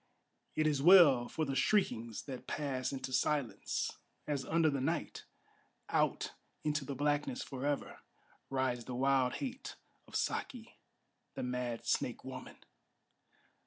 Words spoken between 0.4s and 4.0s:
it is well for the shriekings that pass into silence,